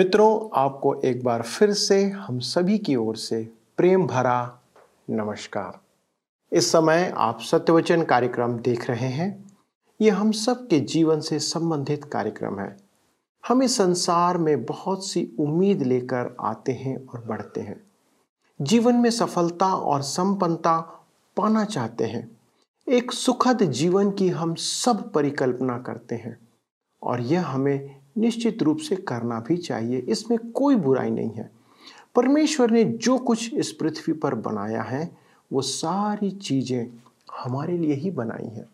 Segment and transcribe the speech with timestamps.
[0.00, 4.60] मित्रों, आपको एक बार फिर से हम सभी की ओर से प्रेम भरा
[5.10, 5.80] नमस्कार।
[6.52, 9.56] इस समय आप सत्यवचन कार्यक्रम देख रहे हैं।
[10.00, 12.76] ये हम सब के जीवन से संबंधित कार्यक्रम है।
[13.48, 17.82] हम इस संसार में बहुत सी उम्मीद लेकर आते हैं और बढ़ते हैं।
[18.62, 21.06] जीवन में सफलता और संपन्नता
[21.36, 22.40] पाना चाहते हैं।
[22.88, 26.48] एक सुखद जीवन की हम सब परिकल्पना करते हैं
[27.02, 31.50] और यह हमें निश्चित रूप से करना भी चाहिए। इसमें कोई बुराई नहीं है।
[32.14, 35.16] परमेश्वर ने जो कुछ इस पृथ्वी पर बनाया है,
[35.52, 36.86] वो सारी चीज़ें
[37.44, 38.64] हमारे लिए ही बनाई हैं।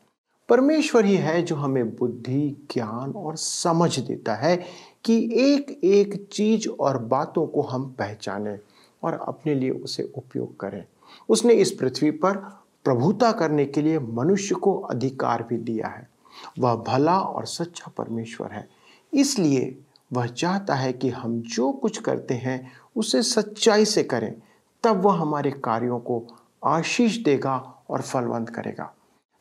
[0.49, 4.65] परमेश्वर ही है जो हमें बुद्धि, ज्ञान और समझ देता है
[5.05, 8.59] कि एक एक चीज़ और बातों को हम पहचानें
[9.03, 10.85] और अपने लिए उसे उपयोग करें।
[11.29, 12.37] उसने इस पृथ्वी पर
[12.85, 16.11] प्रभुता करने के लिए मनुष्य को अधिकार भी दिया है।
[16.59, 18.69] वह भला और सच्चा परमेश्वर है।
[19.15, 24.43] इसलिए वह चाहता है कि हम जो कुछ करते हैं, उसे सच्चाई से करें,
[24.83, 26.27] तब वह हमारे कार्यों को
[26.65, 28.95] आशीष देगा और फलवंत करेगा।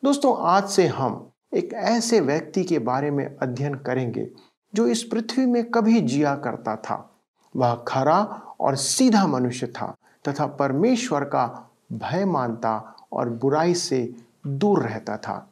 [0.04, 4.32] दोस्तों, आज से हम एक ऐसे व्यक्ति के बारे में अध्ययन करेंगे,
[4.76, 7.12] जो इस पृथ्वी में कभी जिया करता था।
[7.56, 9.96] वह खरा और सीधा मनुष्य था
[10.28, 14.16] तथा परमेश्वर का भय मानता और बुराई से
[14.48, 15.52] दूर रहता था।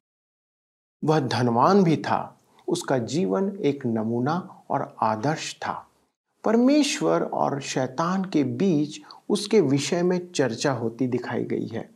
[1.06, 5.88] वह धनवान भी था उसका जीवन एक नमूना और आदर्श था।
[6.44, 11.89] परमेश्वर और शैतान के बीच उसके विषय में चर्चा होती दिखाई गई है।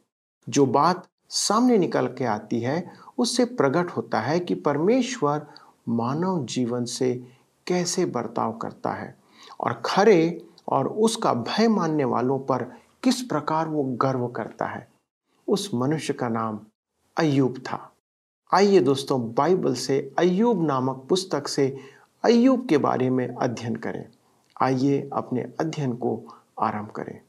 [0.49, 5.47] जो बात सामने निकल के आती है, उससे प्रकट होता है कि परमेश्वर
[5.89, 7.27] मानव जीवन से
[7.67, 9.17] कैसे बर्ताव करता है
[9.59, 12.63] और खरे और उसका भय मानने वालों पर
[13.03, 14.87] किस प्रकार वो गर्व करता है।
[15.47, 16.59] उस मनुष्य का नाम
[17.17, 17.91] अयूब था।
[18.53, 21.77] आइए दोस्तों बाइबल से अयूब नामक पुस्तक से
[22.25, 24.05] अयूब के बारे में अध्ययन करें।
[24.61, 27.19] आइए अपने अध्ययन को आरंभ करें।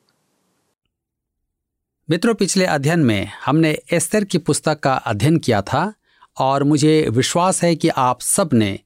[2.11, 5.95] मित्रों, पिछले अध्ययन में हमने एस्तर की पुस्तक का अध्ययन किया था
[6.39, 8.79] और मुझे विश्वास है कि आप सबने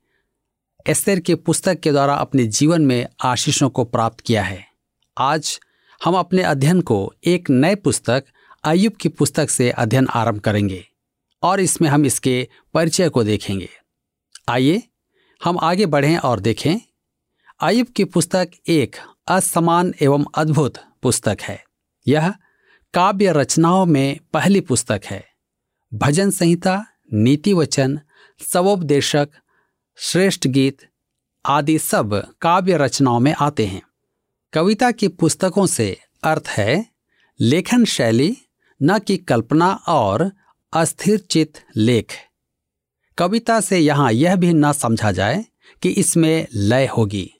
[0.87, 4.66] एस्तर की पुस्तक के द्वारा अपने जीवन में आशीषों को प्राप्त किया है।
[5.19, 5.60] आज
[6.04, 8.25] हम अपने अध्ययन को एक नए पुस्तक
[8.64, 10.91] अयुब की पुस्तक से अध्ययन आरंभ करेंगे।
[11.42, 13.69] और इसमें हम इसके परिचय को देखेंगे।
[14.48, 14.82] आइए,
[15.44, 16.76] हम आगे बढ़ें और देखें।
[17.60, 18.97] अयुब की पुस्तक एक
[19.28, 21.64] असमान एवं अद्भुत पुस्तक है।
[22.08, 22.34] यह
[22.94, 25.26] काव्य रचनाओं में पहली पुस्तक है।
[25.94, 28.00] भजन संहिता, नीति वचन,
[28.52, 29.28] सवोपदेशक,
[29.97, 30.78] श्रेष्ठ गीत
[31.47, 33.82] आदि सब काव्य रचनाओं में आते हैं।
[34.52, 36.86] कविता की पुस्तकों से अर्थ है,
[37.41, 38.36] लेखन शैली,
[38.82, 40.32] न कि कल्पना और
[40.74, 42.12] अस्थिर चित लेख।
[43.18, 45.44] कविता से यहाँ यह भी न समझा जाए
[45.82, 47.30] कि इसमें लय होगी।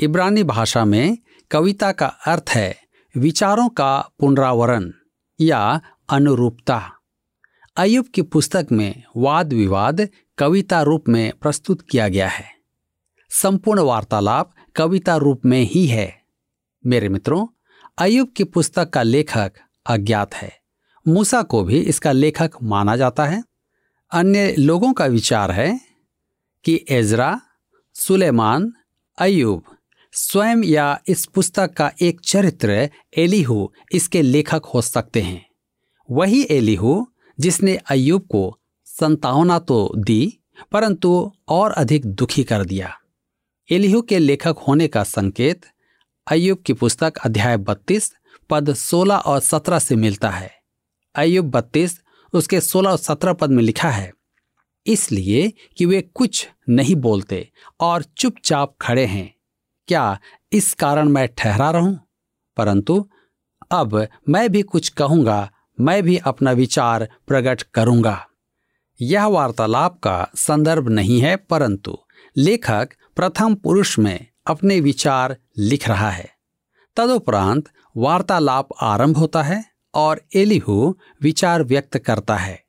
[0.00, 1.18] इब्रानी भाषा में
[1.50, 2.76] कविता का अर्थ है
[3.16, 4.92] विचारों का पुनरावरण
[5.40, 6.92] या अनुरूपता।
[7.76, 12.54] अयुब की पुस्तक में वाद विवाद कविता रूप में प्रस्तुत किया गया है।
[13.30, 16.22] संपूर्ण वार्तालाप कविता रूप में ही है।
[16.86, 17.46] मेरे मित्रों
[17.98, 19.52] अयुब की पुस्तक का लेखक
[19.86, 20.65] अज्ञात है।
[21.08, 23.42] मूसा को भी इसका लेखक माना जाता है।
[24.12, 25.80] अन्य लोगों का विचार है
[26.64, 27.40] कि एजरा,
[27.94, 28.72] सुलेमान
[29.18, 29.62] अयूब
[30.12, 35.46] स्वयं या इस पुस्तक का एक चरित्र एलिहू इसके लेखक हो सकते हैं।
[36.10, 37.06] वही एलिहू
[37.40, 40.38] जिसने अयूब को संतावना तो दी,
[40.72, 42.98] परंतु और अधिक दुखी कर दिया।
[43.70, 45.62] एलिहू के लेखक होने का संकेत
[46.26, 48.12] अयुब की पुस्तक अध्याय बत्तीस,
[48.50, 50.65] पद 16 और 17 से मिलता है।
[51.16, 52.00] अयुब बत्तीस
[52.32, 54.10] उसके सोलह और सत्रह पद में लिखा है,
[54.86, 57.48] इसलिए कि वे कुछ नहीं बोलते
[57.80, 59.30] और चुपचाप खड़े हैं।
[59.88, 60.18] क्या
[60.52, 61.98] इस कारण मैं ठहरा रहूँ?
[62.56, 63.04] परंतु
[63.70, 68.26] अब मैं भी कुछ कहूँगा, मैं भी अपना विचार प्रकट करूँगा।
[69.00, 71.98] यह वार्तालाप का संदर्भ नहीं है, परंतु
[72.36, 76.28] लेखक प्रथम पुरुष में अपने विचार लिख रहा है।
[76.96, 79.64] तदुपरांत वार्तालाप आरंभ होता है।
[79.96, 82.62] और एलिहू विचार व्यक्त करता है।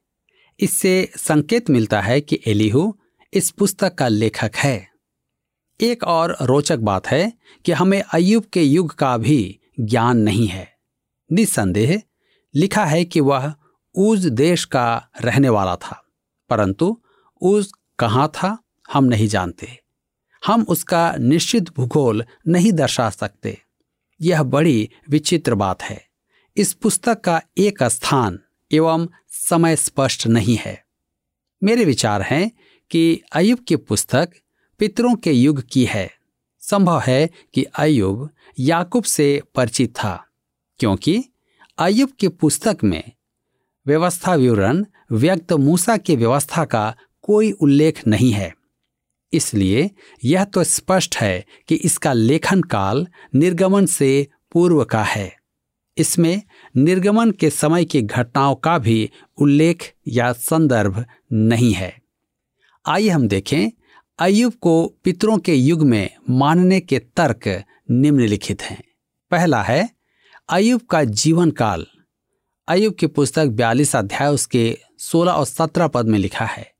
[0.60, 2.98] इससे संकेत मिलता है कि एलिहू
[3.34, 4.88] इस पुस्तक का लेखक है।
[5.80, 7.34] एक और रोचक बात है
[7.66, 10.68] कि हमें अयुब के युग का भी ज्ञान नहीं है।
[11.30, 12.02] निस्संदेह
[12.54, 13.54] लिखा है कि वह
[13.96, 16.02] ऊज देश का रहने वाला था,
[16.50, 16.98] परंतु
[17.42, 18.58] ऊज कहाँ था
[18.94, 19.68] हम नहीं जानते।
[20.44, 23.58] हम उसका निश्चित भूगोल नहीं दर्शा सकते।
[24.22, 26.07] यह बड़ी विचित्र बात है।
[26.58, 28.40] इस पुस्तक का एक स्थान
[28.72, 30.84] एवं समय स्पष्ट नहीं है।
[31.64, 32.52] मेरे विचार हैं
[32.92, 34.30] कि अयुब की पुस्तक
[34.80, 36.10] पितरों के युग की है।
[36.60, 40.26] संभव है कि अयुब याकूब से परिचित था,
[40.80, 41.24] क्योंकि
[41.78, 43.12] अयुब की पुस्तक में
[43.86, 48.54] व्यवस्था विवरण व्यक्त मूसा की व्यवस्था का कोई उल्लेख नहीं है।
[49.34, 49.92] इसलिए
[50.26, 55.37] यह तो स्पष्ट है कि इसका लेखन काल निर्गमन से पूर्व का है।
[55.98, 56.42] इसमें
[56.78, 62.02] निर्गमन के समय की घटनाओं का भी उल्लेख या संदर्भ नहीं है।
[62.86, 63.72] आइए हम देखें
[64.20, 68.84] अयुब को पितरों के युग में मानने के तर्क निम्नलिखित हैं।
[69.32, 69.90] पहला है
[70.50, 71.86] अयुब का जीवन काल।
[72.68, 76.72] अयुब की पुस्तक बयालीस अध्याय उसके 16 और 17 पद में लिखा है।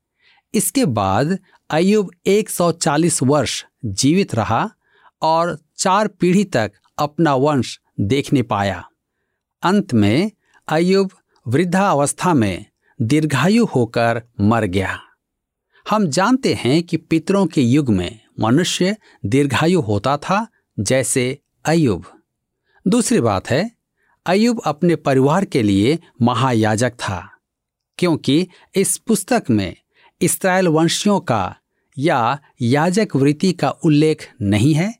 [0.54, 1.38] इसके बाद
[1.70, 4.70] अयुब 140 वर्ष जीवित रहा
[5.22, 8.87] और चार पीढ़ी तक अपना वंश देखने पाया।
[9.62, 10.30] अंत में
[10.68, 11.10] अयुब
[11.46, 12.64] वृद्धावस्था में
[13.00, 14.98] दीर्घायु होकर मर गया।
[15.86, 18.96] हम जानते हैं कि पितरों के युग में मनुष्य
[19.26, 20.46] दीर्घायु होता था
[20.78, 22.04] जैसे अयुब
[22.86, 23.70] दूसरी बात है
[24.26, 27.28] अयुब अपने परिवार के लिए महायाजक था,
[27.98, 29.76] क्योंकि इस पुस्तक में
[30.20, 31.56] इसराइल वंशियों का
[31.96, 34.94] या याजक वृत्ति का उल्लेख नहीं है,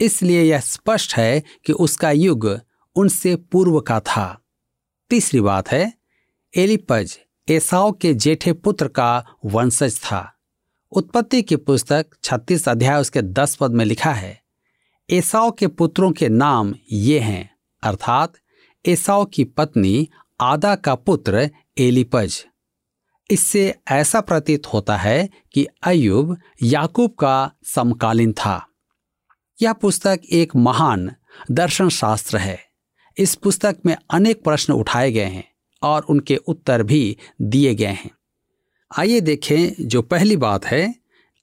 [0.00, 2.48] इसलिए यह स्पष्ट है कि उसका युग
[2.96, 4.40] उनसे पूर्व का था।
[5.10, 5.92] तीसरी बात है,
[6.56, 7.18] एलिपज
[7.48, 10.32] एसाव के जेठे पुत्र का वंशज था।
[10.92, 14.42] उत्पत्ति की पुस्तक 36 अध्याय उसके 10 पद में लिखा है,
[15.10, 17.50] एसाव के पुत्रों के नाम ये हैं,
[17.82, 18.32] अर्थात
[18.86, 20.08] एसाव की पत्नी
[20.40, 22.44] आदा का पुत्र एलिपज।
[23.30, 28.66] इससे ऐसा प्रतीत होता है कि अयुब याकूब का समकालीन था।
[29.62, 31.14] यह पुस्तक एक महान
[31.50, 32.71] दर्शन शास्त्र है।
[33.18, 35.44] इस पुस्तक में अनेक प्रश्न उठाए गए हैं
[35.82, 38.10] और उनके उत्तर भी दिए गए हैं।
[38.90, 40.94] आइए देखें जो पहली बात है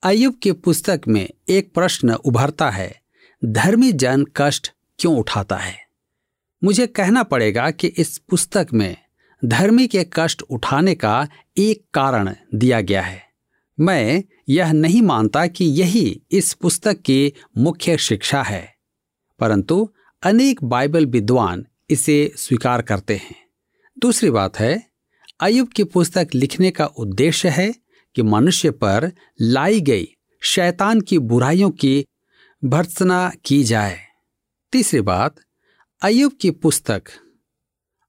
[0.04, 3.02] अयुब के पुस्तक में एक प्रश्न उभरता है,
[3.46, 5.78] धर्मी जन कष्ट क्यों उठाता है?
[6.62, 8.96] मुझे कहना पड़ेगा कि इस पुस्तक में
[9.46, 11.28] धर्मी के कष्ट उठाने का
[11.58, 13.22] एक कारण दिया गया है।
[13.78, 18.76] मैं यह नहीं मानता कि यही इस पुस्तक की मुख्य शिक्षा है,
[19.40, 19.90] परंतु
[20.24, 23.36] अनेक बाइबल विद्वान इसे स्वीकार करते हैं।
[24.00, 24.90] दूसरी बात है
[25.40, 27.76] अयुब की पुस्तक लिखने का उद्देश्य है
[28.16, 29.12] कि मनुष्य पर
[29.42, 30.08] लाई गई
[30.42, 32.06] शैतान की बुराइयों की
[32.66, 34.00] भर्त्सना की जाए।
[34.72, 35.36] तीसरी बात
[36.02, 37.04] अयुब की पुस्तक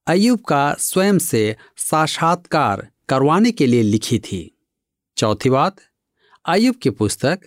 [0.06, 4.58] अयुब का स्वयं से साक्षात्कार करवाने के लिए लिखी थी।
[5.16, 5.76] चौथी बात
[6.46, 7.40] अयुब की पुस्तक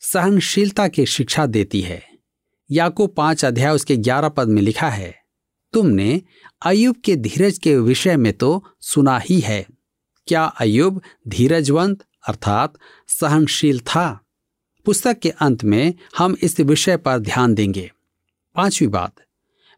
[0.00, 2.15] सहनशीलता की शिक्षा देती है।
[2.70, 5.14] याकूब पाँच अध्याय उसके ग्यारह पद में लिखा है,
[5.74, 6.20] तुमने
[6.62, 9.64] अयुब के धीरज के विषय में तो सुना ही है।
[10.28, 12.74] क्या अयुब धीरजवंत अर्थात
[13.08, 14.20] सहनशील था?
[14.86, 17.90] पुस्तक के अंत में हम इस विषय पर ध्यान देंगे।
[18.56, 19.14] पांचवी बात,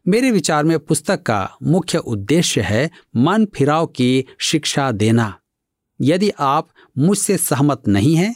[0.05, 5.33] मेरे विचार में पुस्तक का मुख्य उद्देश्य है मन फिराव की शिक्षा देना।
[5.99, 8.35] यदि आप मुझसे सहमत नहीं हैं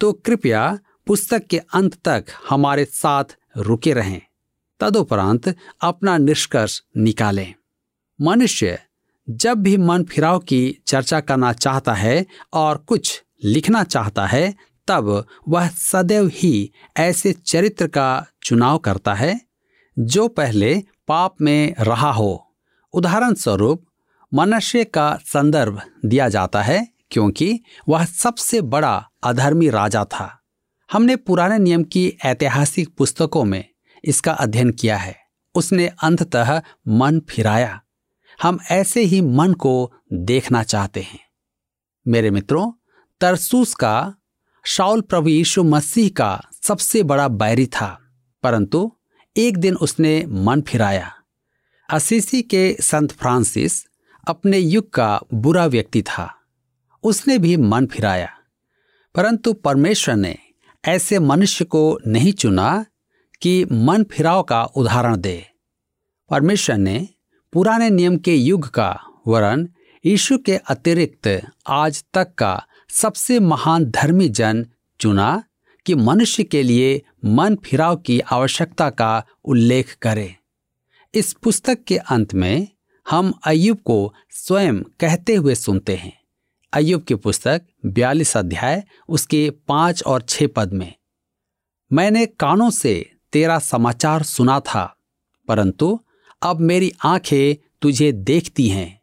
[0.00, 4.22] तो कृपया पुस्तक के अंत तक हमारे साथ रुके रहें।
[4.80, 7.54] तदुपरांत अपना निष्कर्ष निकालें।
[8.20, 8.78] मनुष्य
[9.30, 14.54] जब भी मन फिराव की चर्चा करना चाहता है और कुछ लिखना चाहता है,
[14.88, 19.40] तब वह सदैव ही ऐसे चरित्र का चुनाव करता है,
[19.98, 22.54] जो पहले पाप में रहा हो।
[22.92, 23.86] उदाहरण स्वरूप
[24.34, 30.41] मनुष्य का संदर्भ दिया जाता है, क्योंकि वह सबसे बड़ा अधर्मी राजा था।
[30.92, 33.64] हमने पुराने नियम की ऐतिहासिक पुस्तकों में
[34.04, 35.16] इसका अध्ययन किया है।
[35.54, 37.80] उसने अंततः मन फिराया।
[38.42, 41.20] हम ऐसे ही मन को देखना चाहते हैं।
[42.08, 42.72] मेरे मित्रों,
[43.20, 44.14] तरसूस का
[44.64, 47.98] शाउल प्रभु यीशु मसीह का सबसे बड़ा बैरी था,
[48.42, 48.92] परंतु
[49.36, 51.12] एक दिन उसने मन फिराया।
[51.88, 53.84] असीसी के संत फ्रांसिस
[54.28, 56.34] अपने युग का बुरा व्यक्ति था।
[57.04, 58.30] उसने भी मन फिराया,
[59.14, 60.38] परंतु परमेश्वर ने
[60.84, 62.86] ऐसे मनुष्य को नहीं चुना
[63.42, 65.46] कि मन फिराव का उदाहरण दे।
[66.30, 67.08] परमेश्वर ने
[67.52, 69.68] पुराने नियम के युग का वरन
[70.06, 74.66] यीशु के अतिरिक्त आज तक का सबसे महान धर्मी जन
[75.00, 75.44] चुना
[75.86, 80.36] कि मनुष्य के लिए मन फिराव की आवश्यकता का उल्लेख करे।
[81.14, 82.68] इस पुस्तक के अंत में
[83.10, 86.21] हम अयुब को स्वयं कहते हुए सुनते हैं।
[86.72, 90.92] अयुब की पुस्तक बयालीस अध्याय, उसके पाँच और छह पद में,
[91.90, 92.94] मैंने कानों से
[93.32, 94.84] तेरा समाचार सुना था,
[95.48, 95.98] परंतु
[96.42, 99.00] अब मेरी आँखें तुझे देखती हैं,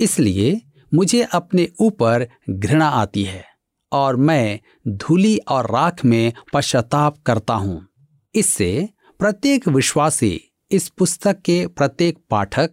[0.00, 0.60] इसलिए
[0.92, 3.44] मुझे अपने ऊपर घृणा आती है,
[3.92, 7.86] और मैं धूली और राख में पश्चाताप करता हूँ।
[8.34, 8.88] इससे
[9.20, 10.40] प्रत्येक विश्वासी,
[10.70, 12.70] इस पुस्तक के प्रत्येक पाठक,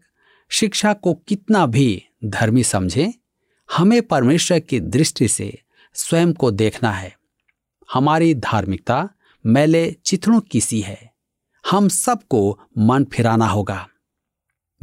[0.52, 3.14] शिक्षा को कितना भी धर्मी समझे
[3.78, 5.62] हमें परमेश्वर की दृष्टि से
[5.94, 7.18] स्वयं को देखना है।
[7.94, 9.10] हमारी धार्मिकता
[9.46, 11.13] मैले चित्रों की सी है।
[11.72, 13.88] हम सबको मन फिराना होगा।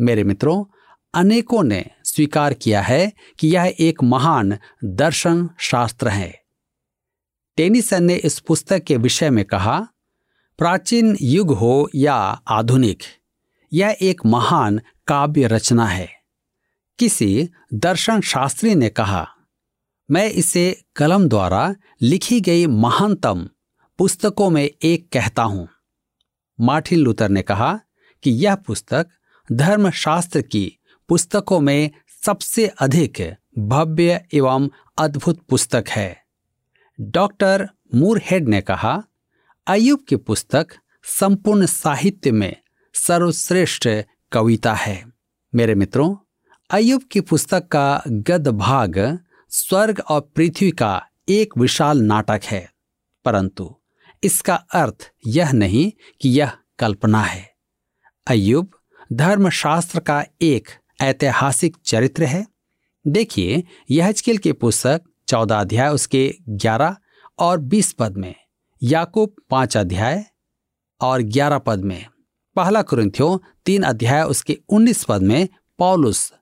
[0.01, 0.65] मेरे मित्रों,
[1.15, 6.43] अनेकों ने स्वीकार किया है कि यह एक महान दर्शन शास्त्र है।
[7.57, 9.89] टेनिसन ने इस पुस्तक के विषय में कहा,
[10.59, 12.15] प्राचीन युग हो या
[12.49, 12.99] आधुनिक,
[13.73, 16.18] यह एक महान काव्य रचना है।
[16.99, 19.27] किसी दर्शन शास्त्री ने कहा,
[20.11, 23.49] मैं इसे कलम द्वारा लिखी गई महानतम
[23.99, 25.69] पुस्तकों में एक कहता हूँ।
[26.61, 27.81] मार्टिन लूथर ने कहा
[28.23, 29.07] कि यह पुस्तक
[29.53, 30.79] धर्मशास्त्र की
[31.09, 31.91] पुस्तकों में
[32.25, 33.23] सबसे अधिक
[33.59, 36.25] भव्य एवं अद्भुत पुस्तक है।
[37.01, 39.03] डॉक्टर मूरहेड ने कहा
[39.67, 40.75] अयुब की पुस्तक
[41.05, 42.57] संपूर्ण साहित्य में
[42.95, 43.89] सर्वश्रेष्ठ
[44.33, 45.05] कविता है।
[45.53, 46.15] मेरे मित्रों
[46.71, 49.19] अयुब की पुस्तक का गद भाग
[49.51, 52.73] स्वर्ग और पृथ्वी का एक विशाल नाटक है।
[53.25, 53.77] परंतु
[54.25, 57.51] इसका अर्थ यह नहीं कि यह कल्पना है।
[58.27, 58.71] अयुब
[59.13, 60.69] धर्मशास्त्र का एक
[61.01, 62.47] ऐतिहासिक चरित्र है।
[63.07, 66.97] देखिए यहजकेल की पुस्तक चौदह अध्याय उसके ग्यारह
[67.39, 68.35] और बीस पद में,
[68.83, 70.25] याकूब पाँच अध्याय
[71.01, 72.07] और ग्यारह पद में,
[72.57, 75.49] पहला कुरिन्थियों तीन अध्याय उसके उन्नीस पद में,
[75.79, 76.35] पौलुस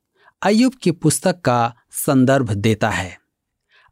[0.47, 3.19] अयुब की पुस्तक का संदर्भ देता है।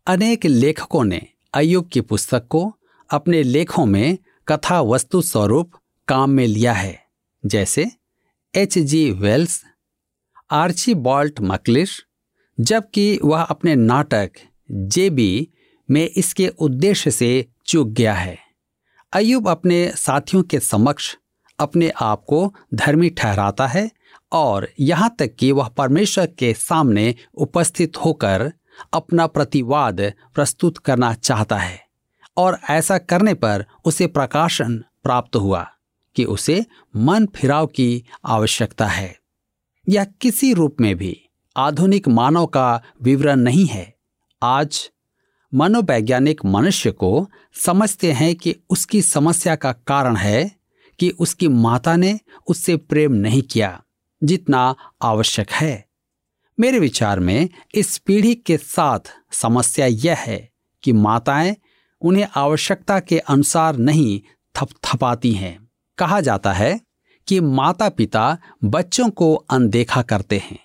[0.06, 2.76] अनेक लेखकों ने अयुब की पुस्तक को
[3.11, 4.18] अपने लेखों में
[4.49, 5.73] कथा वस्तु स्वरूप
[6.08, 7.06] काम में लिया है,
[7.46, 7.90] जैसे
[8.54, 9.64] H G Wells,
[10.94, 12.04] Archibald MacLeish,
[12.61, 14.30] जबकि वह अपने नाटक
[14.73, 15.49] जेबी
[15.90, 18.38] में इसके उद्देश्य से चूक गया है।
[19.12, 21.16] अयुब अपने साथियों के समक्ष
[21.58, 23.90] अपने आप को धर्मी ठहराता है
[24.34, 28.52] और यहाँ तक कि वह परमेश्वर के सामने उपस्थित होकर
[28.94, 31.86] अपना प्रतिवाद प्रस्तुत करना चाहता है
[32.36, 35.70] और ऐसा करने पर उसे प्रकाशन प्राप्त हुआ
[36.16, 39.18] कि उसे मन फिराव की आवश्यकता है।
[39.88, 43.94] यह किसी रूप में भी आधुनिक मानव का विवरण नहीं है।
[44.42, 44.90] आज
[45.54, 50.56] मनोवैज्ञानिक मनुष्य को समझते हैं कि उसकी समस्या का कारण है
[50.98, 53.83] कि उसकी माता ने उससे प्रेम नहीं किया।
[54.25, 55.88] जितना आवश्यक है।
[56.61, 58.99] मेरे विचार में इस पीढ़ी के साथ
[59.33, 60.50] समस्या यह है
[60.83, 61.57] कि माताएँ
[62.00, 64.21] उन्हें आवश्यकता के अनुसार नहीं
[64.57, 66.81] थपथपाती हैं। कहा जाता है
[67.28, 70.59] कि माता पिता बच्चों को अनदेखा करते हैं।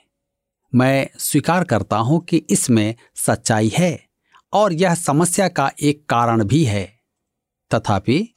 [0.76, 4.06] मैं स्वीकार करता हूँ कि इसमें सच्चाई है
[4.54, 7.00] और यह समस्या का एक कारण भी है।
[7.74, 8.36] तथापि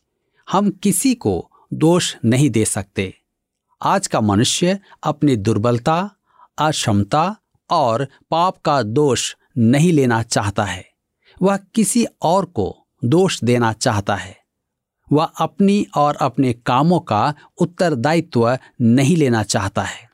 [0.50, 3.22] हम किसी को दोष नहीं दे सकते।
[3.84, 6.10] आज का मनुष्य अपनी दुर्बलता
[6.58, 7.36] अक्षमता
[7.70, 10.84] और पाप का दोष नहीं लेना चाहता है।
[11.42, 14.38] वह किसी और को दोष देना चाहता है।
[15.12, 20.10] वह अपनी और अपने कामों का उत्तरदायित्व नहीं लेना चाहता है।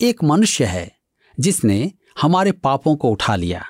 [0.00, 0.96] एक मनुष्य है
[1.40, 3.64] जिसने हमारे पापों को उठा लिया।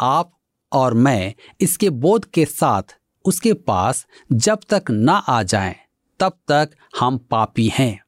[0.00, 0.32] आप
[0.72, 2.82] और मैं इसके बोध के साथ
[3.24, 5.76] उसके पास जब तक ना आ जाएँ,
[6.20, 8.00] तब तक हम पापी हैं।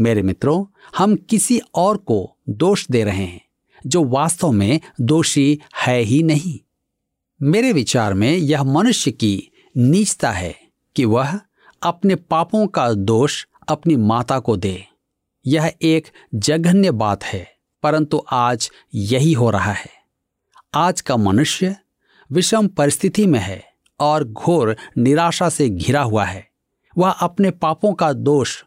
[0.00, 0.64] मेरे मित्रों,
[0.98, 3.40] हम किसी और को दोष दे रहे हैं,
[3.86, 6.58] जो वास्तव में दोषी है ही नहीं।
[7.42, 10.54] मेरे विचार में यह मनुष्य की नीचता है
[10.96, 11.40] कि वह
[11.82, 14.86] अपने पापों का दोष अपनी माता को दे।
[15.46, 19.90] यह एक जघन्य बात है, परंतु आज यही हो रहा है।
[20.74, 21.76] आज का मनुष्य
[22.32, 23.64] विषम परिस्थिति में है
[24.00, 26.48] और घोर निराशा से घिरा हुआ है।
[26.98, 28.64] वह अपने पापों का दोष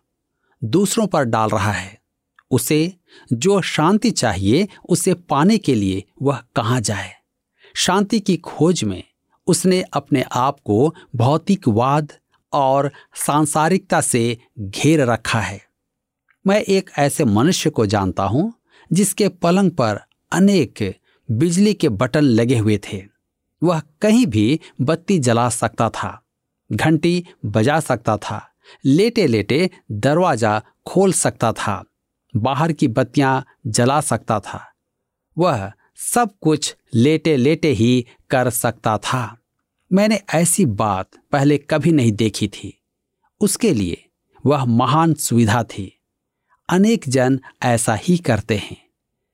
[0.63, 2.01] दूसरों पर डाल रहा है।
[2.51, 2.93] उसे
[3.33, 7.11] जो शांति चाहिए, उसे पाने के लिए वह कहाँ जाए?
[7.75, 9.03] शांति की खोज में
[9.47, 12.13] उसने अपने आप को भौतिकवाद
[12.53, 15.61] और सांसारिकता से घेर रखा है।
[16.47, 18.53] मैं एक ऐसे मनुष्य को जानता हूँ,
[18.93, 19.99] जिसके पलंग पर
[20.31, 20.95] अनेक
[21.31, 23.03] बिजली के बटन लगे हुए थे।
[23.63, 26.21] वह कहीं भी बत्ती जला सकता था,
[26.71, 28.52] घंटी बजा सकता था
[28.85, 31.83] लेटे लेटे दरवाज़ा खोल सकता था,
[32.33, 34.65] बाहर की बत्तियाँ जला सकता था,
[35.37, 39.37] वह सब कुछ लेटे लेटे ही कर सकता था।
[39.91, 42.77] मैंने ऐसी बात पहले कभी नहीं देखी थी।
[43.41, 44.05] उसके लिए
[44.45, 45.91] वह महान सुविधा थी।
[46.69, 48.77] अनेक जन ऐसा ही करते हैं।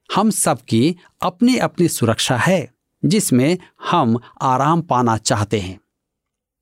[0.09, 2.71] हम सबकी अपनी अपनी सुरक्षा है,
[3.03, 3.57] जिसमें
[3.89, 5.79] हम आराम पाना चाहते हैं।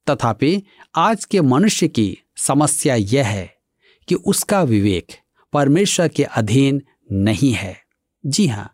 [0.08, 0.62] तथापि
[0.96, 3.58] आज के मनुष्य की समस्या यह है
[4.08, 5.08] कि उसका विवेक
[5.54, 7.82] परमेश्वर के अधीन नहीं है।
[8.26, 8.74] जी हाँ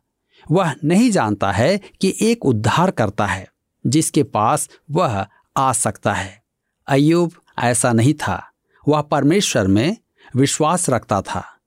[0.51, 3.50] वह नहीं जानता है कि एक उद्धार करता है,
[3.88, 5.27] जिसके पास वह
[5.58, 6.43] आ सकता है।
[6.88, 8.51] अयुब ऐसा नहीं था।
[8.88, 9.98] वह परमेश्वर में
[10.36, 11.58] विश्वास रखता था।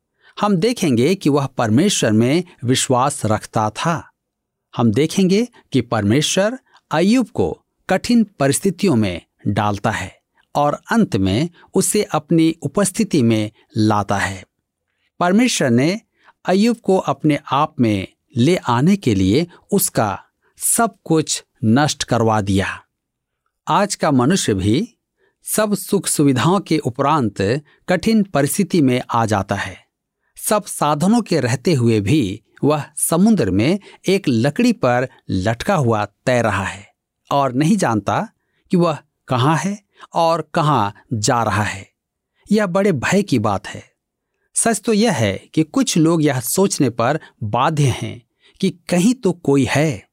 [0.41, 4.11] हम देखेंगे कि वह परमेश्वर में विश्वास रखता था।
[4.77, 6.59] हम देखेंगे कि परमेश्वर
[6.91, 10.16] अयुब को कठिन परिस्थितियों में डालता है।
[10.57, 14.45] और अंत में उसे अपनी उपस्थिति में लाता है।
[15.21, 16.01] परमेश्वर ने
[16.45, 20.23] अयुब को अपने आप में ले आने के लिए उसका
[20.59, 22.83] सब कुछ नष्ट करवा दिया।
[23.69, 24.99] आज का मनुष्य भी
[25.45, 29.77] सब सुख सुविधाओं के उपरांत कठिन परिस्थिति में आ जाता है।
[30.37, 36.45] सब साधनों के रहते हुए भी वह समुद्र में एक लकड़ी पर लटका हुआ तैर
[36.45, 36.89] रहा है
[37.31, 38.29] और नहीं जानता
[38.71, 38.99] कि वह
[39.29, 41.91] कहाँ है और कहाँ जा रहा है।
[42.53, 43.85] यह बड़े भय की बात है।
[44.55, 48.23] सच तो यह है कि कुछ लोग यह सोचने पर बाध्य हैं
[48.61, 50.09] कि कहीं तो कोई है।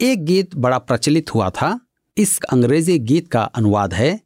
[0.00, 1.80] एक गीत बड़ा प्रचलित हुआ था।
[2.16, 4.20] इस अंग्रेज़ी गीत का अनुवाद है,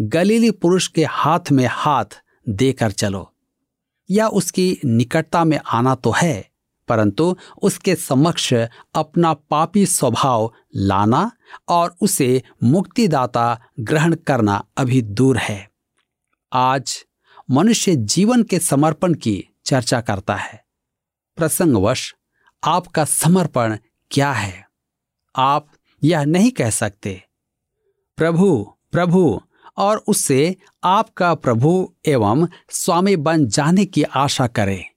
[0.00, 2.04] गलीली पुरुष के हाथ में हाथ
[2.48, 3.34] देकर चलो।
[4.10, 6.51] या उसकी निकटता में आना तो है
[6.88, 8.54] परंतु उसके समक्ष
[8.94, 11.32] अपना पापी स्वभाव लाना
[11.68, 15.70] और उसे मुक्तिदाता ग्रहण करना अभी दूर है।
[16.52, 17.04] आज
[17.50, 20.64] मनुष्य जीवन के समर्पण की चर्चा करता है।
[21.36, 22.14] प्रसंगवश,
[22.64, 23.78] आपका समर्पण
[24.10, 24.68] क्या है?
[25.36, 25.68] आप
[26.04, 27.22] यह नहीं कह सकते।
[28.16, 29.40] प्रभु प्रभु,
[29.76, 34.91] और उससे आपका प्रभु एवं स्वामी बन जाने की आशा करें।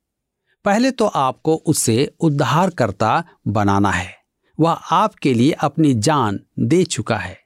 [0.65, 4.13] पहले तो आपको उसे उद्धारकर्ता बनाना है।
[4.59, 7.37] वह आपके लिए अपनी जान दे चुका है।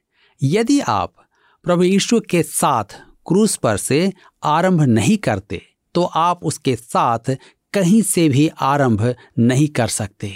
[0.41, 1.13] यदि आप
[1.65, 4.12] प्रभु यीशु के साथ क्रूस पर से
[4.43, 5.62] आरंभ नहीं करते
[5.95, 7.36] तो आप उसके साथ
[7.73, 10.34] कहीं से भी आरंभ नहीं कर सकते।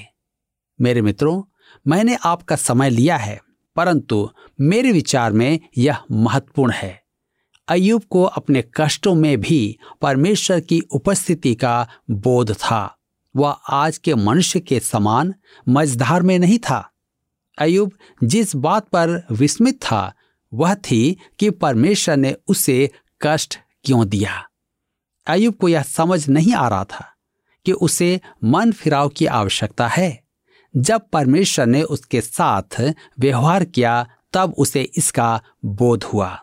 [0.79, 1.41] मेरे मित्रों,
[1.87, 3.39] मैंने आपका समय लिया है,
[3.75, 4.29] परंतु
[4.61, 7.02] मेरे विचार में यह महत्वपूर्ण है।
[7.67, 12.97] अयुब को अपने कष्टों में भी परमेश्वर की उपस्थिति का बोध था।
[13.36, 15.34] वह आज के मनुष्य के समान
[15.69, 16.91] मझधार में नहीं था।
[17.60, 17.91] अयुब
[18.23, 20.13] जिस बात पर विस्मित था,
[20.54, 24.49] वह थी कि परमेश्वर ने उसे कष्ट क्यों दिया।
[25.28, 27.13] अयुब को यह समझ नहीं आ रहा था
[27.65, 30.23] कि उसे मन फिराव की आवश्यकता है।
[30.78, 36.42] जब परमेश्वर ने उसके साथ व्यवहार किया, तब उसे इसका बोध हुआ।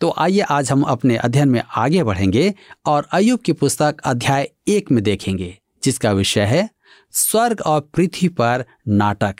[0.00, 2.54] तो आइए आज हम अपने अध्ययन में आगे बढ़ेंगे
[2.86, 6.68] और अयुब की पुस्तक अध्याय एक में देखेंगे, जिसका विषय है
[7.12, 9.36] स्वर्ग और पृथ्वी पर नाटक।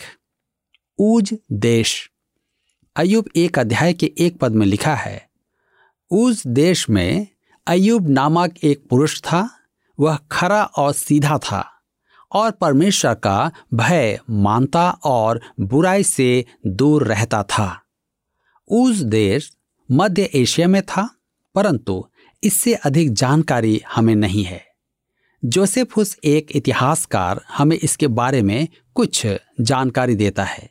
[0.99, 2.11] ऊज देश।
[2.97, 5.29] अयुब एक अध्याय के एक पद में लिखा है
[6.11, 7.27] उस देश में
[7.67, 9.49] अयुब नामक एक पुरुष था,
[9.99, 11.65] वह खरा और सीधा था,
[12.33, 17.81] और परमेश्वर का भय मानता और बुराई से दूर रहता था।
[18.69, 19.53] उस देश
[19.91, 21.17] मध्य एशिया में था,
[21.55, 22.09] परंतु
[22.43, 24.67] इससे अधिक जानकारी हमें नहीं है।
[25.45, 29.27] जोसेफुस एक इतिहासकार हमें इसके बारे में कुछ
[29.61, 30.71] जानकारी देता है।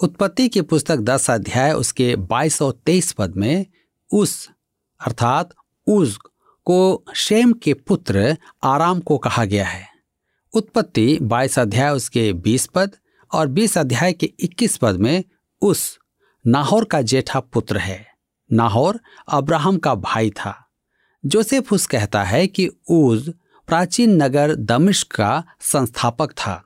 [0.00, 3.66] उत्पत्ति की पुस्तक दस अध्याय उसके बाईस और तेईस पद में
[4.12, 4.48] उस,
[5.06, 5.54] अर्थात
[5.86, 6.18] उस
[6.64, 9.88] को शेम के पुत्र आराम को कहा गया है।
[10.52, 12.96] उत्पत्ति बाईस अध्याय उसके बीस पद
[13.34, 15.24] और बीस अध्याय के इक्कीस पद में
[15.62, 15.98] उस,
[16.46, 18.07] नाहौर का जेठा पुत्र है।
[18.52, 20.68] नाहौर अब्राहम का भाई था।
[21.26, 23.34] जोसेफुस कहता है कि ऊज
[23.66, 26.64] प्राचीन नगर दमिश्क का संस्थापक था।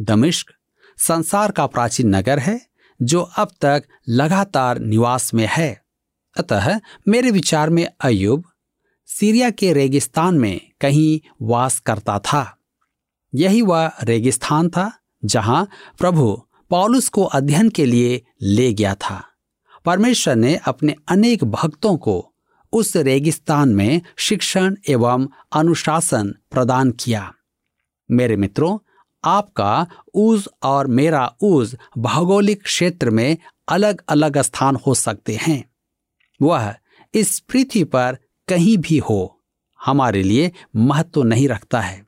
[0.00, 0.52] दमिश्क
[0.98, 2.66] संसार का प्राचीन नगर है,
[3.02, 5.84] जो अब तक लगातार निवास में है।
[6.36, 8.44] अतः मेरे विचार में अयुब
[9.06, 12.56] सीरिया के रेगिस्तान में कहीं वास करता था।
[13.34, 14.92] यही वह रेगिस्तान था
[15.24, 19.29] जहाँ प्रभु पॉलुस को अध्ययन के लिए ले गया था।
[19.84, 22.34] परमेश्वर ने अपने अनेक भक्तों को
[22.72, 27.34] उस रेगिस्तान में शिक्षण एवं अनुशासन प्रदान किया।
[28.10, 28.78] मेरे मित्रों,
[29.24, 33.36] आपका ऊज और मेरा ऊज भौगोलिक क्षेत्र में
[33.68, 35.64] अलग अलग स्थान हो सकते हैं।
[36.42, 36.74] वह
[37.14, 39.40] इस पृथ्वी पर कहीं भी हो,
[39.84, 42.06] हमारे लिए महत्व नहीं रखता है।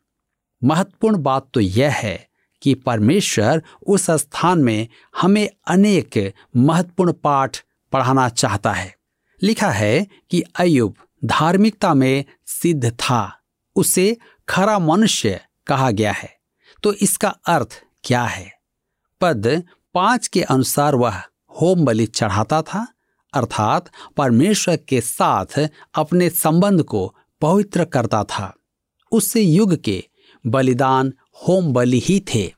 [0.65, 2.32] महत्वपूर्ण बात तो यह है
[2.63, 4.89] कि परमेश्वर उस स्थान में
[5.21, 8.97] हमें अनेक महत्वपूर्ण पाठ पढ़ाना चाहता है।
[9.43, 10.95] लिखा है कि अयुब
[11.25, 13.39] धार्मिकता में सिद्ध था।
[13.77, 14.17] उसे
[14.49, 16.37] खरा मनुष्य कहा गया है।
[16.83, 18.53] तो इसका अर्थ क्या है?
[19.21, 19.63] पद
[19.95, 21.19] पाँच के अनुसार वह
[21.61, 22.87] होम बलि चढ़ाता था,
[23.33, 28.57] अर्थात परमेश्वर के साथ अपने संबंध को पवित्र करता था।
[29.13, 30.09] उससे युग के
[30.47, 31.13] बलिदान
[31.49, 32.55] होम बलि ही थे।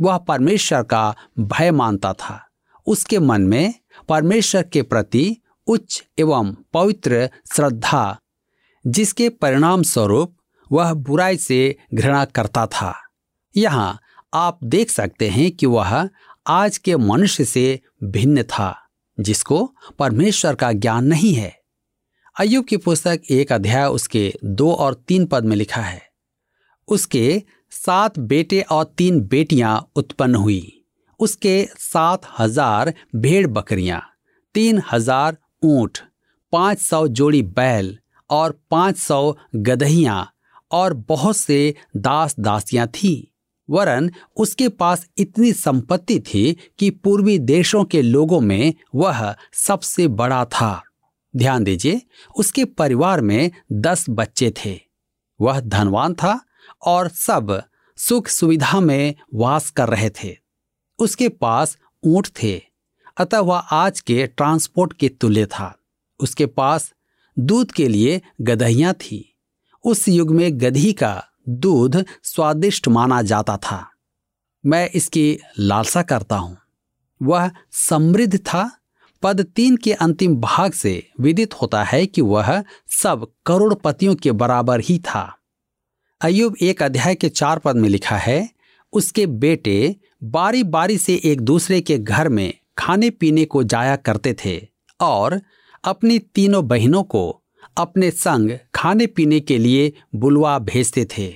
[0.00, 2.46] वह परमेश्वर का भय मानता था।
[2.86, 3.74] उसके मन में
[4.08, 8.20] परमेश्वर के प्रति उच्च एवं पवित्र श्रद्धा,
[8.86, 10.36] जिसके परिणाम स्वरूप
[10.72, 12.94] वह बुराई से घृणा करता था।
[13.56, 14.00] यहाँ
[14.34, 16.08] आप देख सकते हैं कि वह
[16.46, 18.86] आज के मनुष्य से भिन्न था,
[19.20, 21.60] जिसको परमेश्वर का ज्ञान नहीं है।
[22.40, 26.09] अयुब की पुस्तक एक अध्याय उसके दो और तीन पद में लिखा है।
[26.90, 30.62] उसके सात बेटे और तीन बेटियाँ उत्पन्न हुई।
[31.20, 34.00] उसके सात हज़ार भेड़ बकरियाँ,
[34.54, 35.98] तीन हज़ार ऊँट,
[36.52, 37.96] पाँच सौ जोड़ी बैल
[38.30, 40.26] और पाँच सौ गदहियाँ
[40.70, 43.26] और बहुत से दास दासियाँ थी।
[43.68, 50.44] वरन उसके पास इतनी संपत्ति थी कि पूर्वी देशों के लोगों में वह सबसे बड़ा
[50.44, 50.82] था।
[51.34, 52.00] ध्यान दीजिए,
[52.36, 54.78] उसके परिवार में दस बच्चे थे।
[55.40, 56.40] वह धनवान था
[56.82, 57.62] और सब
[57.96, 60.36] सुख सुविधा में वास कर रहे थे।
[60.98, 62.62] उसके पास ऊँट थे,
[63.16, 65.78] अतः वह आज के ट्रांसपोर्ट के तुल्य था।
[66.20, 66.92] उसके पास
[67.38, 69.38] दूध के लिए गदहियाँ थी।
[69.84, 73.90] उस युग में गधी का दूध स्वादिष्ट माना जाता था।
[74.66, 76.58] मैं इसकी लालसा करता हूँ।
[77.22, 78.76] वह समृद्ध था।
[79.22, 84.80] पद तीन के अंतिम भाग से विदित होता है कि वह सब करोड़पतियों के बराबर
[84.80, 85.36] ही था।
[86.20, 88.50] अयुब एक अध्याय के चार पद में लिखा है,
[88.92, 94.34] उसके बेटे बारी बारी से एक दूसरे के घर में खाने पीने को जाया करते
[94.44, 94.68] थे
[95.00, 95.40] और
[95.84, 97.22] अपनी तीनों बहनों को
[97.76, 101.28] अपने संग खाने पीने के लिए बुलवा भेजते थे।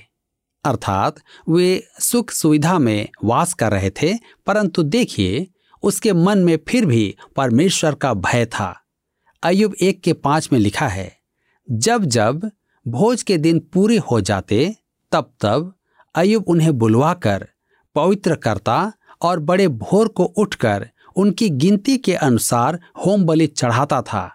[0.65, 1.15] अर्थात
[1.49, 4.13] वे सुख सुविधा में वास कर रहे थे,
[4.45, 5.47] परंतु देखिए,
[5.83, 8.73] उसके मन में फिर भी परमेश्वर का भय था।
[9.43, 11.11] अयुब एक के पाँच में लिखा है
[11.67, 12.49] जब जब
[12.85, 14.75] भोज के दिन पूरे हो जाते,
[15.11, 15.73] तब तब
[16.15, 17.47] अयुब उन्हें बुलवाकर
[17.95, 24.29] पवित्र करता और बड़े भोर को उठकर उनकी गिनती के अनुसार होम बलि चढ़ाता था,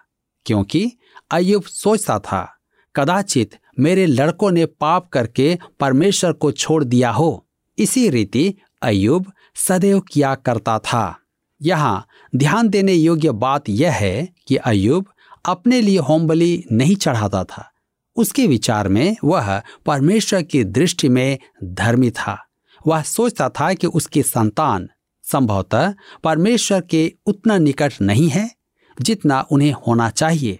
[0.45, 0.91] क्योंकि
[1.31, 2.47] अयुब सोचता था,
[2.95, 7.45] कदाचित मेरे लड़कों ने पाप करके परमेश्वर को छोड़ दिया हो।
[7.77, 11.17] इसी रीति अयुब सदैव किया करता था।
[11.61, 15.05] यहाँ ध्यान देने योग्य बात यह है कि अयुब
[15.45, 17.70] अपने लिए होम बलि नहीं चढ़ाता था।
[18.15, 22.47] उसके विचार में वह परमेश्वर की दृष्टि में धर्मी था।
[22.87, 24.89] वह सोचता था कि उसकी संतान
[25.23, 25.93] संभवतः
[26.23, 28.55] परमेश्वर के उतना निकट नहीं है
[29.01, 30.59] जितना उन्हें होना चाहिए।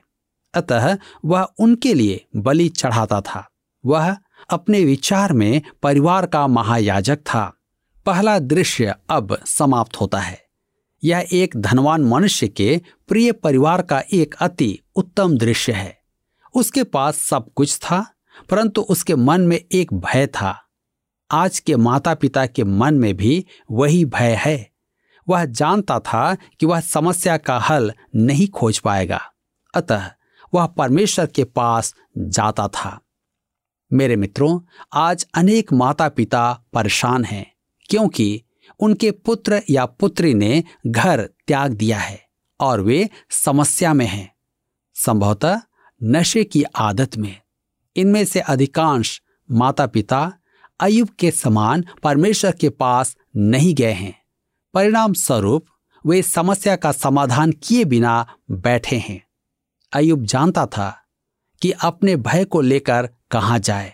[0.54, 3.50] अतः वह उनके लिए बलि चढ़ाता था।
[3.86, 4.18] वह
[4.50, 7.58] अपने विचार में परिवार का महायाजक था।
[8.06, 10.46] पहला दृश्य अब समाप्त होता है।
[11.04, 16.01] यह एक धनवान मनुष्य के प्रिय परिवार का एक अति उत्तम दृश्य है।
[16.56, 18.14] उसके पास सब कुछ था,
[18.50, 20.68] परंतु उसके मन में एक भय था।
[21.32, 24.72] आज के माता पिता के मन में भी वही भय है।
[25.30, 29.22] वह जानता था कि वह समस्या का हल नहीं खोज पाएगा।
[29.74, 30.12] अतः
[30.54, 33.00] वह परमेश्वर के पास जाता था।
[33.94, 34.60] मेरे मित्रों,
[34.94, 37.56] आज अनेक माता पिता परेशान हैं,
[37.90, 38.44] क्योंकि
[38.80, 42.28] उनके पुत्र या पुत्री ने घर त्याग दिया है
[42.60, 44.36] और वे समस्या में हैं।
[44.96, 45.62] संभवतः
[46.04, 47.42] नशे की आदत में।
[47.96, 50.34] इनमें से अधिकांश माता पिता
[50.80, 54.22] अयुब के समान परमेश्वर के पास नहीं गए हैं।
[54.74, 55.66] परिणाम स्वरूप
[56.06, 59.28] वे समस्या का समाधान किए बिना बैठे हैं।
[59.94, 61.04] अयुब जानता था
[61.62, 63.94] कि अपने भय को लेकर कहा जाए।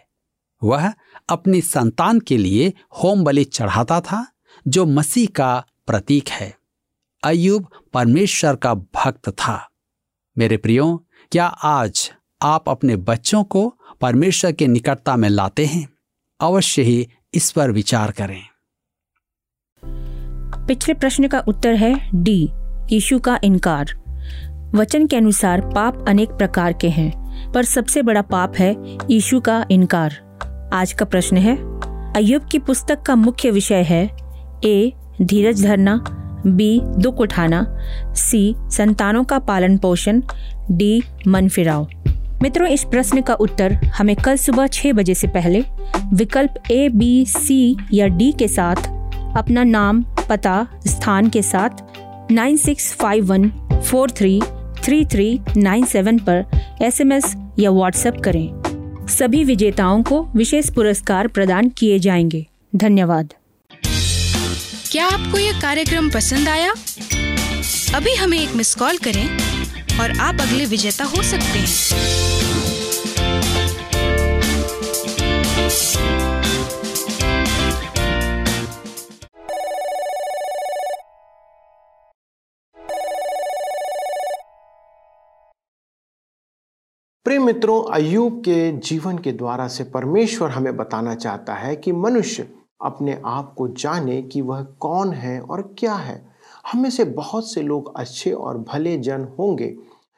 [0.63, 0.93] वह
[1.29, 4.31] अपनी संतान के लिए होम बलि चढ़ाता था,
[4.67, 6.57] जो मसीह का प्रतीक है।
[7.23, 9.71] अयुब परमेश्वर का भक्त था।
[10.37, 12.11] मेरे प्रियो क्या आज
[12.41, 15.89] आप अपने बच्चों को परमेश्वर के निकटता में लाते हैं?
[16.41, 18.41] अवश्य ही इस पर विचार करें।
[20.67, 22.49] पिछले प्रश्न का उत्तर है डी,
[22.91, 23.85] यीशु का इनकार।
[24.75, 27.11] वचन के अनुसार पाप अनेक प्रकार के हैं,
[27.51, 30.39] पर सबसे बड़ा पाप है यीशु का इनकार।
[30.73, 31.55] आज का प्रश्न है
[32.13, 34.17] अयुब की पुस्तक का मुख्य विषय है
[34.65, 37.77] ए, धीरज धरना बी, दुख उठाना,
[38.15, 40.21] सी, संतानों का पालन पोषण,
[40.71, 41.89] डी मन फिराव
[42.41, 45.63] मित्रों, इस प्रश्न का उत्तर हमें कल सुबह छह बजे से पहले
[46.13, 48.75] विकल्प ए, बी, सी या डी के साथ,
[49.37, 51.69] अपना नाम, पता, स्थान के साथ
[52.31, 53.49] nine six five one
[53.85, 54.41] four three
[54.83, 56.45] three three nine seven पर
[56.81, 58.61] एसएमएस या व्हाट्सएप करें।
[59.07, 62.45] सभी विजेताओं को विशेष पुरस्कार प्रदान किए जाएँगे।
[62.75, 63.33] धन्यवाद।
[64.97, 66.71] क्या आपको यह कार्यक्रम पसंद आया?
[67.95, 69.37] अभी हमें एक मिस कॉल करें
[69.99, 71.67] और आप अगले विजेता हो सकते हैं।
[87.25, 92.47] प्रिय मित्रों अयूब के जीवन के द्वारा से परमेश्वर हमें बताना चाहता है कि मनुष्य
[92.81, 96.25] अपने आप को जाने कि वह कौन है और क्या है।
[96.71, 99.75] हम में से बहुत से लोग अच्छे और भले जन होंगे,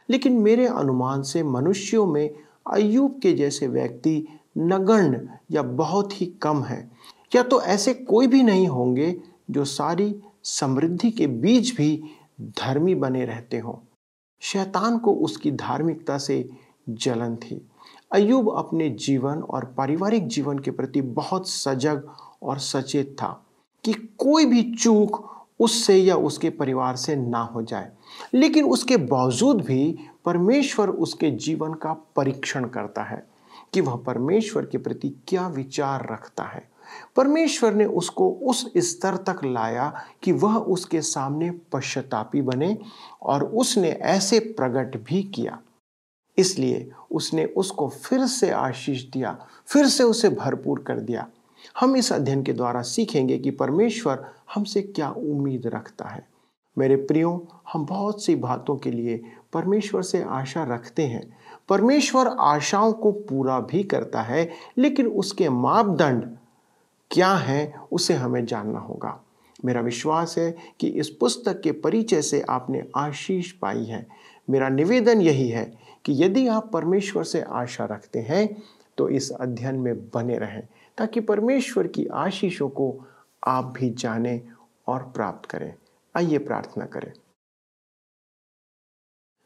[0.10, 2.30] लेकिन मेरे अनुमान से मनुष्यों में
[2.72, 6.92] अयूब के जैसे व्यक्ति नगण्य या बहुत ही कम है।
[7.36, 9.16] या तो ऐसे कोई भी नहीं होंगे
[9.52, 12.04] जो सारी समृद्धि के बीच भी
[12.42, 13.74] धर्मी बने रहते हों।
[14.42, 16.50] शैतान को उसकी धार्मिकता से
[16.90, 17.62] जलन थी।
[18.14, 22.08] अयूब अपने जीवन और पारिवारिक जीवन के प्रति बहुत सजग
[22.44, 23.46] और सचेत था
[23.84, 27.92] कि कोई भी चूक उससे या उसके परिवार से ना हो जाए।
[28.34, 33.28] लेकिन उसके बावजूद भी परमेश्वर उसके जीवन का परीक्षण करता है
[33.74, 36.70] कि वह परमेश्वर के प्रति क्या विचार रखता है।
[37.16, 42.78] परमेश्वर ने उसको उस स्तर तक लाया कि वह उसके सामने पश्चातापी बने
[43.22, 45.60] और उसने ऐसे प्रकट भी किया।
[46.38, 51.28] इसलिए उसने उसको फिर से आशीष दिया, फिर से उसे भरपूर कर दिया।
[51.80, 56.28] हम इस अध्ययन के द्वारा सीखेंगे कि परमेश्वर हमसे क्या उम्मीद रखता है।
[56.78, 59.22] मेरे प्रियो, हम बहुत सी बातों के लिए
[59.54, 61.38] परमेश्वर से आशा रखते हैं।
[61.70, 66.24] परमेश्वर आशाओं को पूरा भी करता है, लेकिन उसके मापदंड
[67.12, 69.20] क्या हैं, उसे हमें जानना होगा।
[69.66, 74.06] मेरा विश्वास है कि इस पुस्तक के परिचय से आपने आशीष पाई है।
[74.50, 75.64] मेरा निवेदन यही है
[76.06, 78.48] कि यदि आप परमेश्वर से आशा रखते हैं
[78.98, 80.62] तो इस अध्ययन में बने रहें।
[81.00, 83.06] ताकि परमेश्वर की आशीषों को
[83.48, 84.42] आप भी जानें
[84.88, 85.74] और प्राप्त करें।
[86.18, 87.14] आइए प्रार्थना करें।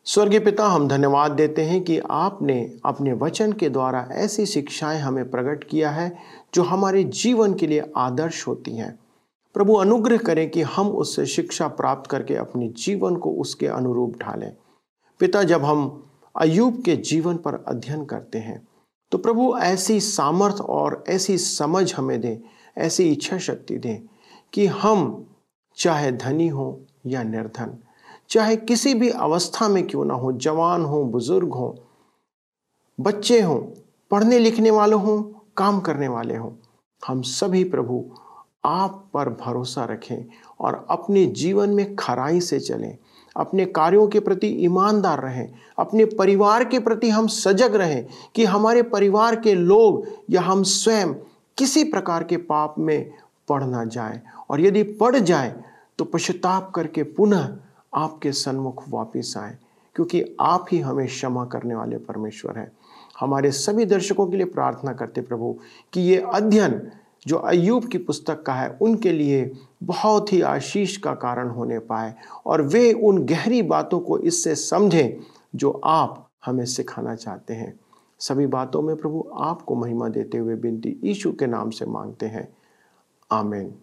[0.05, 5.31] स्वर्गीय पिता, हम धन्यवाद देते हैं कि आपने अपने वचन के द्वारा ऐसी शिक्षाएँ हमें
[5.31, 6.17] प्रकट किया है,
[6.53, 8.99] जो हमारे जीवन के लिए आदर्श होती हैं।
[9.53, 14.55] प्रभु, अनुग्रह करें कि हम उससे शिक्षा प्राप्त करके अपने जीवन को उसके अनुरूप ढालें।
[15.19, 16.05] पिता, जब हम
[16.39, 18.67] अयूब के जीवन पर अध्ययन करते हैं
[19.13, 22.37] तो प्रभु, ऐसी सामर्थ्य और ऐसी समझ हमें दें,
[22.77, 24.01] ऐसी इच्छा शक्ति दें
[24.53, 25.25] कि हम,
[25.77, 27.77] चाहे धनी हो या निर्धन,
[28.29, 31.83] चाहे किसी भी अवस्था में क्यों ना हो, जवान हो, बुज़ुर्ग हो,
[32.99, 33.59] बच्चे हों,
[34.11, 35.21] पढ़ने लिखने वाले हों,
[35.57, 36.51] काम करने वाले हों,
[37.07, 38.03] हम सभी प्रभु
[38.65, 40.25] आप पर भरोसा रखें
[40.59, 42.97] और अपने जीवन में खराई से चलें।
[43.35, 48.81] अपने कार्यों के प्रति ईमानदार रहें, अपने परिवार के प्रति हम सजग रहें कि हमारे
[48.83, 51.13] परिवार के लोग या हम स्वयं
[51.57, 53.11] किसी प्रकार के पाप में
[53.47, 55.53] पड़ ना जाए। और यदि पड़ जाए
[55.99, 57.49] तो पश्चाताप करके पुनः
[57.93, 59.57] आपके सन्मुख वापस आए,
[59.95, 62.71] क्योंकि आप ही हमें क्षमा करने वाले परमेश्वर हैं।
[63.19, 65.55] हमारे सभी दर्शकों के लिए प्रार्थना करते प्रभु
[65.93, 66.81] कि ये अध्ययन
[67.27, 69.43] जो अयूब की पुस्तक का है, उनके लिए
[69.83, 72.15] बहुत ही आशीष का कारण होने पाए
[72.45, 75.19] और वे उन गहरी बातों को इससे समझें
[75.55, 77.79] जो आप हमें सिखाना चाहते हैं।
[78.19, 82.57] सभी बातों में प्रभु आपको महिमा देते हुए बिनती ईशु के नाम से मांगते हैं।
[83.31, 83.73] आमेन।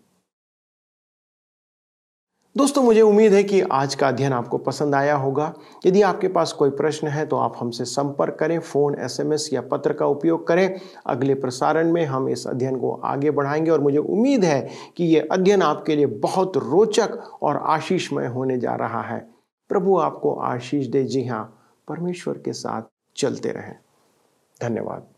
[2.56, 5.52] दोस्तों, मुझे उम्मीद है कि आज का अध्ययन आपको पसंद आया होगा।
[5.86, 9.92] यदि आपके पास कोई प्रश्न है तो आप हमसे संपर्क करें, फ़ोन, एसएमएस या पत्र
[9.92, 14.44] का उपयोग करें। अगले प्रसारण में हम इस अध्ययन को आगे बढ़ाएँगे और मुझे उम्मीद
[14.44, 19.20] है कि ये अध्ययन आपके लिए बहुत रोचक और आशीषमय होने जा रहा है।
[19.70, 21.44] प्रभु आपको आशीष दे। जी हाँ
[21.88, 22.82] परमेश्वर के साथ
[23.16, 23.74] चलते रहें।
[24.60, 25.09] धन्यवाद।